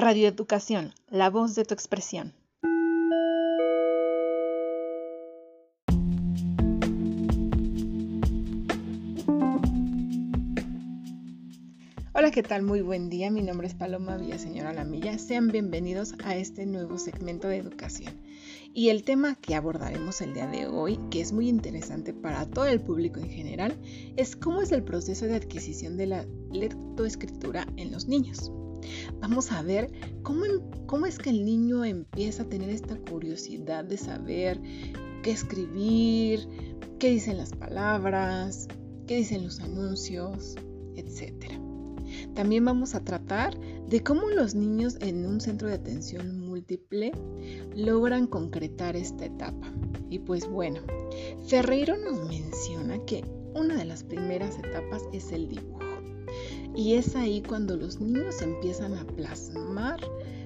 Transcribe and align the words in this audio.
Radioeducación, 0.00 0.94
la 1.10 1.28
voz 1.28 1.56
de 1.56 1.64
tu 1.64 1.74
expresión. 1.74 2.32
Hola, 12.14 12.30
¿qué 12.30 12.44
tal? 12.44 12.62
Muy 12.62 12.80
buen 12.80 13.10
día. 13.10 13.32
Mi 13.32 13.42
nombre 13.42 13.66
es 13.66 13.74
Paloma 13.74 14.16
Villaseñora 14.18 14.72
Lamilla. 14.72 15.18
Sean 15.18 15.48
bienvenidos 15.48 16.14
a 16.22 16.36
este 16.36 16.64
nuevo 16.64 16.96
segmento 16.96 17.48
de 17.48 17.56
educación. 17.56 18.14
Y 18.72 18.90
el 18.90 19.02
tema 19.02 19.34
que 19.34 19.56
abordaremos 19.56 20.20
el 20.20 20.32
día 20.32 20.46
de 20.46 20.68
hoy, 20.68 21.00
que 21.10 21.20
es 21.20 21.32
muy 21.32 21.48
interesante 21.48 22.12
para 22.12 22.46
todo 22.46 22.66
el 22.66 22.80
público 22.80 23.18
en 23.18 23.30
general, 23.30 23.76
es 24.16 24.36
cómo 24.36 24.62
es 24.62 24.70
el 24.70 24.84
proceso 24.84 25.26
de 25.26 25.34
adquisición 25.34 25.96
de 25.96 26.06
la 26.06 26.24
lectoescritura 26.52 27.66
en 27.76 27.90
los 27.90 28.06
niños. 28.06 28.52
Vamos 29.20 29.52
a 29.52 29.62
ver 29.62 29.90
cómo, 30.22 30.44
cómo 30.86 31.06
es 31.06 31.18
que 31.18 31.30
el 31.30 31.44
niño 31.44 31.84
empieza 31.84 32.42
a 32.42 32.48
tener 32.48 32.70
esta 32.70 32.96
curiosidad 32.96 33.84
de 33.84 33.96
saber 33.96 34.60
qué 35.22 35.30
escribir, 35.30 36.46
qué 36.98 37.10
dicen 37.10 37.36
las 37.36 37.52
palabras, 37.52 38.68
qué 39.06 39.16
dicen 39.16 39.44
los 39.44 39.60
anuncios, 39.60 40.56
etc. 40.96 41.58
También 42.34 42.64
vamos 42.64 42.94
a 42.94 43.04
tratar 43.04 43.58
de 43.58 44.02
cómo 44.02 44.30
los 44.30 44.54
niños 44.54 44.96
en 45.00 45.26
un 45.26 45.40
centro 45.40 45.68
de 45.68 45.74
atención 45.74 46.40
múltiple 46.40 47.12
logran 47.74 48.26
concretar 48.26 48.96
esta 48.96 49.26
etapa. 49.26 49.72
Y 50.10 50.20
pues 50.20 50.48
bueno, 50.48 50.80
Ferreiro 51.46 51.96
nos 51.96 52.26
menciona 52.28 53.04
que 53.04 53.24
una 53.54 53.76
de 53.76 53.84
las 53.84 54.04
primeras 54.04 54.58
etapas 54.58 55.02
es 55.12 55.32
el 55.32 55.48
dibujo. 55.48 55.87
Y 56.78 56.94
es 56.94 57.16
ahí 57.16 57.42
cuando 57.42 57.76
los 57.76 57.98
niños 57.98 58.40
empiezan 58.40 58.94
a 58.94 59.04
plasmar 59.04 59.98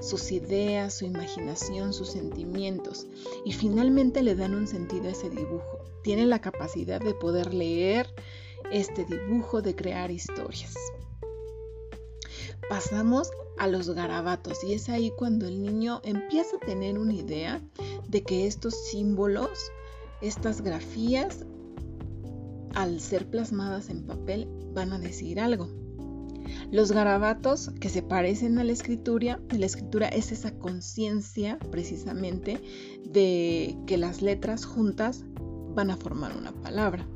sus 0.00 0.32
ideas, 0.32 0.94
su 0.94 1.04
imaginación, 1.04 1.92
sus 1.92 2.08
sentimientos 2.08 3.06
y 3.44 3.52
finalmente 3.52 4.24
le 4.24 4.34
dan 4.34 4.52
un 4.52 4.66
sentido 4.66 5.04
a 5.06 5.12
ese 5.12 5.30
dibujo. 5.30 5.78
Tienen 6.02 6.28
la 6.28 6.40
capacidad 6.40 7.00
de 7.00 7.14
poder 7.14 7.54
leer 7.54 8.12
este 8.72 9.04
dibujo, 9.04 9.62
de 9.62 9.76
crear 9.76 10.10
historias. 10.10 10.74
Pasamos 12.68 13.30
a 13.56 13.68
los 13.68 13.88
garabatos 13.90 14.64
y 14.64 14.72
es 14.72 14.88
ahí 14.88 15.12
cuando 15.16 15.46
el 15.46 15.62
niño 15.62 16.00
empieza 16.02 16.56
a 16.56 16.66
tener 16.66 16.98
una 16.98 17.14
idea 17.14 17.62
de 18.08 18.24
que 18.24 18.48
estos 18.48 18.74
símbolos, 18.74 19.70
estas 20.20 20.60
grafías, 20.62 21.44
al 22.74 22.98
ser 22.98 23.30
plasmadas 23.30 23.90
en 23.90 24.04
papel, 24.04 24.48
van 24.74 24.92
a 24.92 24.98
decir 24.98 25.38
algo. 25.38 25.85
Los 26.70 26.92
garabatos 26.92 27.70
que 27.80 27.88
se 27.88 28.02
parecen 28.02 28.58
a 28.58 28.64
la 28.64 28.72
escritura, 28.72 29.40
la 29.50 29.66
escritura 29.66 30.08
es 30.08 30.32
esa 30.32 30.52
conciencia 30.58 31.58
precisamente 31.70 32.60
de 33.04 33.76
que 33.86 33.96
las 33.96 34.22
letras 34.22 34.64
juntas 34.64 35.24
van 35.74 35.90
a 35.90 35.96
formar 35.96 36.36
una 36.36 36.52
palabra. 36.52 37.06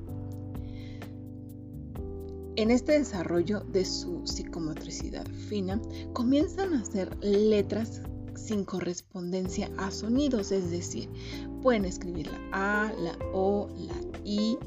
En 2.56 2.70
este 2.70 2.92
desarrollo 2.92 3.61
de 3.61 3.84
su 3.84 4.27
psicomotricidad 4.27 5.27
fina, 5.48 5.81
comienzan 6.12 6.75
a 6.75 6.81
hacer 6.81 7.17
letras 7.23 8.03
sin 8.34 8.64
correspondencia 8.64 9.70
a 9.78 9.91
sonidos, 9.91 10.53
es 10.53 10.70
decir, 10.70 11.08
pueden 11.62 11.84
escribir 11.84 12.27
la 12.27 12.41
A, 12.53 12.92
la 12.92 13.17
O, 13.33 13.69
la 13.78 13.95
I, 14.25 14.58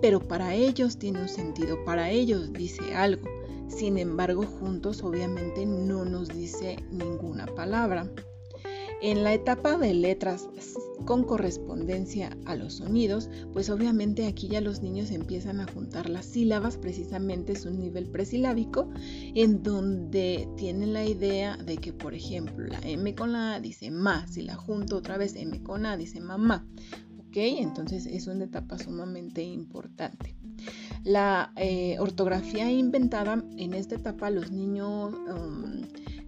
pero 0.00 0.20
para 0.20 0.54
ellos 0.54 0.98
tiene 0.98 1.22
un 1.22 1.28
sentido, 1.28 1.84
para 1.84 2.10
ellos 2.10 2.52
dice 2.52 2.94
algo. 2.94 3.26
Sin 3.68 3.98
embargo, 3.98 4.42
juntos 4.44 5.02
obviamente 5.02 5.66
no 5.66 6.04
nos 6.04 6.28
dice 6.28 6.76
ninguna 6.90 7.46
palabra. 7.46 8.10
En 9.02 9.24
la 9.24 9.34
etapa 9.34 9.76
de 9.76 9.92
letras 9.92 10.48
con 11.04 11.24
correspondencia 11.24 12.36
a 12.46 12.56
los 12.56 12.74
sonidos, 12.74 13.28
pues 13.52 13.68
obviamente 13.68 14.26
aquí 14.26 14.48
ya 14.48 14.60
los 14.60 14.82
niños 14.82 15.10
empiezan 15.10 15.60
a 15.60 15.66
juntar 15.66 16.08
las 16.08 16.24
sílabas, 16.24 16.78
precisamente 16.78 17.52
es 17.52 17.66
un 17.66 17.78
nivel 17.78 18.06
presilábico, 18.08 18.88
en 19.34 19.62
donde 19.62 20.48
tienen 20.56 20.94
la 20.94 21.04
idea 21.04 21.56
de 21.58 21.76
que, 21.76 21.92
por 21.92 22.14
ejemplo, 22.14 22.66
la 22.66 22.80
M 22.80 23.14
con 23.14 23.32
la 23.32 23.54
A 23.54 23.60
dice 23.60 23.90
ma, 23.90 24.26
si 24.26 24.42
la 24.42 24.56
junto 24.56 24.96
otra 24.96 25.18
vez 25.18 25.36
M 25.36 25.62
con 25.62 25.84
A 25.84 25.96
dice 25.96 26.20
mamá, 26.20 26.66
¿ok? 27.18 27.36
Entonces 27.36 28.06
es 28.06 28.26
una 28.26 28.44
etapa 28.44 28.78
sumamente 28.78 29.42
importante. 29.42 30.34
La 31.06 31.52
eh, 31.54 32.00
ortografía 32.00 32.68
inventada 32.68 33.40
en 33.58 33.74
esta 33.74 33.94
etapa 33.94 34.28
los 34.28 34.50
niños 34.50 35.14
um, 35.14 35.82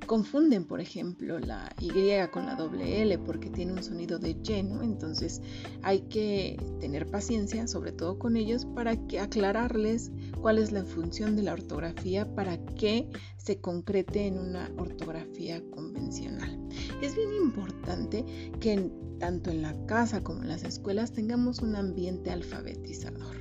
confunden, 0.07 0.65
por 0.65 0.81
ejemplo, 0.81 1.41
la 1.41 1.69
Y 1.81 1.91
con 2.31 2.47
la 2.47 2.55
doble 2.55 3.03
L 3.03 3.19
porque 3.19 3.51
tiene 3.51 3.73
un 3.73 3.83
sonido 3.83 4.21
de 4.21 4.31
Y, 4.31 4.53
Entonces 4.53 5.43
hay 5.83 6.03
que 6.03 6.63
tener 6.79 7.11
paciencia, 7.11 7.67
sobre 7.67 7.91
todo 7.91 8.21
con 8.21 8.37
ellos, 8.37 8.67
para 8.67 8.93
aclararles 8.93 10.13
cuál 10.41 10.59
es 10.59 10.71
la 10.71 10.85
función 10.85 11.35
de 11.35 11.43
la 11.43 11.55
ortografía 11.55 12.33
para 12.37 12.57
que 12.77 13.09
se 13.37 13.61
concrete 13.61 14.29
en 14.29 14.39
una 14.39 14.71
ortografía 14.79 15.61
convencional. 15.73 16.57
Es 17.03 17.17
bien 17.17 17.35
importante 17.35 18.25
que 18.61 18.93
tanto 19.19 19.51
en 19.51 19.63
la 19.63 19.75
casa 19.87 20.23
como 20.23 20.43
en 20.43 20.49
las 20.49 20.63
escuelas 20.63 21.13
tengamos 21.13 21.61
un 21.61 21.75
ambiente 21.75 22.31
alfabetizador. 22.31 23.37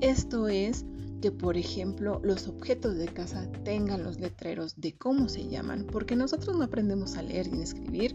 Esto 0.00 0.48
es 0.48 0.84
que, 1.20 1.32
por 1.32 1.56
ejemplo, 1.56 2.20
los 2.22 2.46
objetos 2.46 2.96
de 2.96 3.08
casa 3.08 3.50
tengan 3.64 4.04
los 4.04 4.20
letreros 4.20 4.80
de 4.80 4.96
cómo 4.96 5.28
se 5.28 5.48
llaman, 5.48 5.86
porque 5.90 6.14
nosotros 6.14 6.56
no 6.56 6.64
aprendemos 6.64 7.16
a 7.16 7.22
leer 7.22 7.48
y 7.48 7.60
escribir 7.60 8.14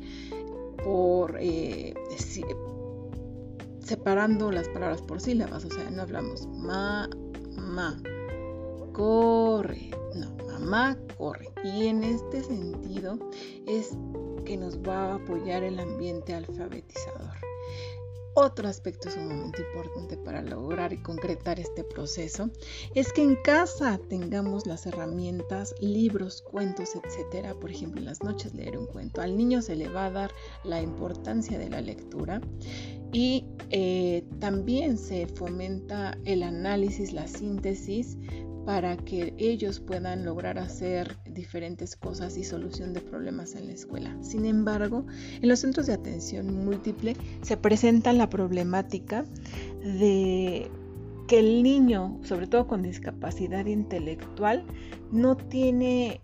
por 0.84 1.38
eh, 1.40 1.94
separando 3.80 4.52
las 4.52 4.70
palabras 4.70 5.02
por 5.02 5.20
sílabas, 5.20 5.66
o 5.66 5.70
sea, 5.70 5.90
no 5.90 6.02
hablamos 6.04 6.48
ma, 6.48 7.10
ma, 7.58 8.02
corre, 8.94 9.92
no, 10.16 10.36
mamá 10.48 10.98
corre. 11.18 11.50
Y 11.64 11.88
en 11.88 12.04
este 12.04 12.44
sentido 12.44 13.18
es 13.68 13.98
que 14.46 14.58
nos 14.58 14.78
va 14.80 15.12
a 15.12 15.16
apoyar 15.16 15.64
el 15.64 15.80
ambiente 15.80 16.34
alfabetizador. 16.34 17.53
Otro 18.36 18.68
aspecto 18.68 19.12
sumamente 19.12 19.62
importante 19.62 20.18
para 20.18 20.42
lograr 20.42 20.92
y 20.92 20.98
concretar 20.98 21.60
este 21.60 21.84
proceso 21.84 22.50
es 22.96 23.14
que 23.14 23.22
en 23.22 23.36
casa 23.44 24.00
tengamos 24.10 24.66
las 24.66 24.88
herramientas, 24.88 25.76
libros, 25.80 26.42
cuentos, 26.42 26.90
etcétera. 26.96 27.54
Por 27.54 27.70
ejemplo, 27.70 28.00
en 28.00 28.06
las 28.06 28.24
noches 28.24 28.56
leer 28.56 28.78
un 28.78 28.88
cuento. 28.88 29.22
Al 29.22 29.38
niño 29.38 29.62
se 29.62 29.76
le 29.76 29.88
va 29.88 30.06
a 30.06 30.12
dar 30.12 30.32
la 30.64 30.82
importancia 30.82 31.60
de 31.60 31.70
la 31.70 31.82
lectura 31.82 32.42
y 33.12 33.46
eh, 33.70 34.26
también 34.40 34.98
se 34.98 35.28
fomenta 35.28 36.18
el 36.26 36.42
análisis, 36.42 37.14
la 37.14 37.28
síntesis 37.28 38.18
para 38.66 38.96
que 38.98 39.34
ellos 39.38 39.80
puedan 39.80 40.24
lograr 40.24 40.58
hacer 40.58 41.18
diferentes 41.26 41.96
cosas 41.96 42.38
y 42.38 42.44
solución 42.44 42.94
de 42.94 43.02
problemas 43.02 43.56
en 43.56 43.68
la 43.68 43.74
escuela. 43.74 44.16
Sin 44.22 44.46
embargo, 44.46 45.06
en 45.42 45.50
los 45.50 45.60
centros 45.60 45.88
de 45.88 45.94
atención 45.94 46.66
múltiple 46.66 47.16
se 47.42 47.58
presenta 47.58 48.14
la 48.14 48.30
problemática 48.30 49.26
de 49.82 50.72
que 51.28 51.40
el 51.40 51.64
niño, 51.64 52.20
sobre 52.24 52.48
todo 52.48 52.68
con 52.68 52.84
discapacidad 52.84 53.66
intelectual, 53.66 54.66
no 55.12 55.36
tiene 55.36 56.22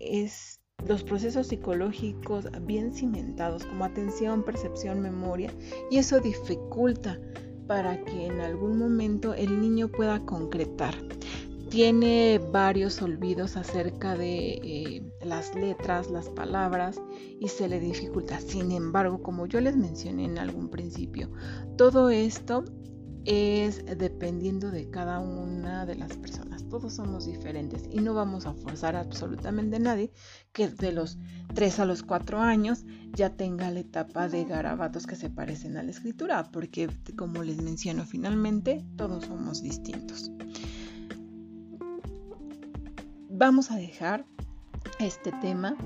los 0.88 1.04
procesos 1.04 1.48
psicológicos 1.48 2.48
bien 2.62 2.94
cimentados 2.94 3.66
como 3.66 3.84
atención, 3.86 4.44
percepción, 4.44 5.02
memoria, 5.02 5.54
y 5.92 5.98
eso 5.98 6.20
dificulta 6.20 7.20
para 7.68 8.04
que 8.04 8.26
en 8.26 8.40
algún 8.40 8.78
momento 8.78 9.34
el 9.34 9.62
niño 9.62 9.90
pueda 9.90 10.20
concretar 10.26 10.96
tiene 11.70 12.40
varios 12.52 13.02
olvidos 13.02 13.56
acerca 13.56 14.16
de 14.16 14.54
eh, 14.54 15.14
las 15.24 15.54
letras, 15.54 16.10
las 16.10 16.28
palabras 16.30 17.00
y 17.40 17.48
se 17.48 17.70
le 17.70 17.80
dificulta. 17.80 18.40
Sin 18.42 18.72
embargo, 18.72 19.22
como 19.22 19.46
yo 19.46 19.62
les 19.62 19.78
mencioné 19.78 20.26
en 20.26 20.40
algún 20.40 20.70
principio, 20.70 21.32
todo 21.78 22.10
esto 22.10 22.66
es 23.26 23.86
dependiendo 23.98 24.72
de 24.72 24.90
cada 24.90 25.20
una 25.20 25.86
de 25.86 25.96
las 25.96 26.18
personas. 26.18 26.68
Todos 26.70 26.96
somos 26.96 27.28
diferentes 27.28 27.84
y 27.92 28.00
no 28.00 28.16
vamos 28.16 28.48
a 28.48 28.54
forzar 28.54 28.96
absolutamente 28.96 29.76
a 29.76 29.80
nadie 29.80 30.12
que 30.54 30.70
de 30.70 30.92
los 30.92 31.20
3 31.54 31.80
a 31.80 31.86
los 31.86 32.02
4 32.02 32.40
años 32.40 32.86
ya 33.12 33.36
tenga 33.36 33.70
la 33.70 33.82
etapa 33.82 34.28
de 34.28 34.46
garabatos 34.46 35.06
que 35.06 35.16
se 35.16 35.30
parecen 35.30 35.78
a 35.78 35.84
la 35.84 35.92
escritura, 35.92 36.52
porque 36.52 36.90
como 37.16 37.44
les 37.44 37.62
menciono 37.62 38.06
finalmente, 38.06 38.84
todos 38.96 39.26
somos 39.26 39.62
distintos 39.62 40.32
vamos 43.40 43.72
a 43.72 43.78
dejar 43.78 44.26
este 45.00 45.32
tema 45.32 45.78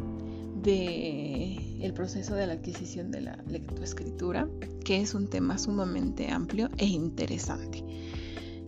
de 0.63 1.77
el 1.85 1.93
proceso 1.93 2.33
de 2.33 2.47
la 2.47 2.53
adquisición 2.53 3.11
de 3.11 3.21
la 3.21 3.35
lectoescritura, 3.47 4.49
que 4.83 5.01
es 5.01 5.13
un 5.13 5.27
tema 5.27 5.59
sumamente 5.59 6.31
amplio 6.31 6.71
e 6.77 6.87
interesante. 6.87 7.85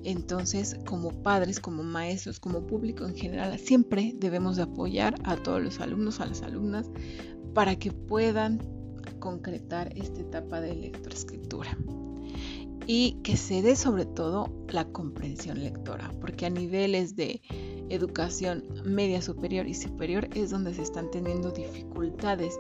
Entonces, 0.04 0.78
como 0.86 1.10
padres, 1.24 1.60
como 1.60 1.82
maestros, 1.82 2.40
como 2.40 2.68
público 2.68 3.08
en 3.08 3.16
general, 3.16 3.58
siempre 3.58 4.14
debemos 4.20 4.56
de 4.56 4.64
apoyar 4.64 5.16
a 5.24 5.36
todos 5.36 5.64
los 5.64 5.80
alumnos, 5.80 6.20
a 6.20 6.28
las 6.28 6.44
alumnas, 6.44 6.88
para 7.56 7.78
que 7.78 7.92
puedan 7.92 8.60
concretar 9.18 9.98
esta 9.98 10.22
etapa 10.22 10.62
de 10.62 10.76
lectoescritura 10.76 11.76
y 12.86 13.14
que 13.24 13.36
se 13.36 13.64
dé 13.64 13.76
sobre 13.76 14.06
todo 14.06 14.52
la 14.70 14.86
comprensión 14.86 15.64
lectora, 15.64 16.12
porque 16.22 16.46
a 16.46 16.52
niveles 16.52 17.16
de 17.16 17.42
educación 17.90 18.64
media 18.84 19.22
superior 19.22 19.68
y 19.68 19.74
superior 19.74 20.28
es 20.36 20.50
donde 20.50 20.74
se 20.74 20.82
están 20.82 21.12
teniendo 21.12 21.52
dificultades 21.52 22.60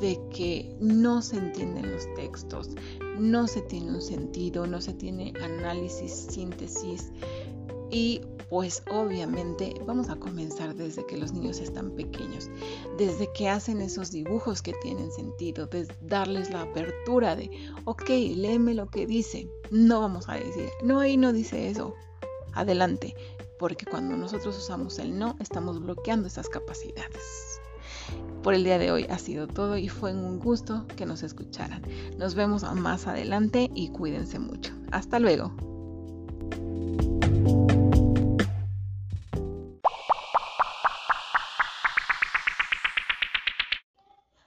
de 0.00 0.20
que 0.30 0.76
no 0.80 1.22
se 1.22 1.36
entienden 1.36 1.90
los 1.90 2.12
textos, 2.14 2.70
no 3.18 3.46
se 3.46 3.62
tiene 3.62 3.90
un 3.90 4.02
sentido, 4.02 4.66
no 4.66 4.80
se 4.80 4.94
tiene 4.94 5.32
análisis, 5.42 6.12
síntesis 6.12 7.10
y 7.90 8.20
pues 8.50 8.82
obviamente 8.90 9.74
vamos 9.86 10.08
a 10.08 10.16
comenzar 10.16 10.74
desde 10.74 11.04
que 11.06 11.18
los 11.18 11.32
niños 11.32 11.60
están 11.60 11.90
pequeños, 11.90 12.50
desde 12.96 13.30
que 13.32 13.48
hacen 13.48 13.80
esos 13.80 14.10
dibujos 14.10 14.62
que 14.62 14.72
tienen 14.82 15.10
sentido, 15.12 15.66
de 15.66 15.86
darles 16.00 16.50
la 16.50 16.62
apertura 16.62 17.36
de, 17.36 17.50
ok, 17.84 18.08
léeme 18.08 18.74
lo 18.74 18.88
que 18.88 19.06
dice. 19.06 19.48
No 19.70 20.00
vamos 20.00 20.28
a 20.28 20.34
decir, 20.34 20.70
no, 20.82 21.00
ahí 21.00 21.16
no 21.16 21.32
dice 21.32 21.68
eso. 21.68 21.94
Adelante, 22.54 23.14
porque 23.58 23.86
cuando 23.86 24.16
nosotros 24.16 24.56
usamos 24.56 24.98
el 24.98 25.18
no, 25.18 25.36
estamos 25.40 25.80
bloqueando 25.80 26.28
esas 26.28 26.48
capacidades. 26.48 27.60
Por 28.42 28.54
el 28.54 28.64
día 28.64 28.78
de 28.78 28.92
hoy 28.92 29.06
ha 29.10 29.18
sido 29.18 29.46
todo 29.46 29.76
y 29.76 29.88
fue 29.88 30.12
un 30.12 30.38
gusto 30.38 30.86
que 30.96 31.06
nos 31.06 31.22
escucharan. 31.22 31.82
Nos 32.16 32.34
vemos 32.34 32.62
más 32.74 33.06
adelante 33.06 33.70
y 33.74 33.90
cuídense 33.90 34.38
mucho. 34.38 34.72
Hasta 34.92 35.18
luego. 35.18 35.52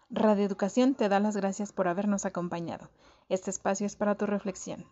Radio 0.10 0.46
Educación 0.46 0.94
te 0.94 1.10
da 1.10 1.20
las 1.20 1.36
gracias 1.36 1.74
por 1.74 1.88
habernos 1.88 2.26
acompañado. 2.26 2.90
Este 3.28 3.50
espacio 3.50 3.88
es 3.88 3.96
para 3.96 4.16
tu 4.16 4.26
reflexión. 4.26 4.86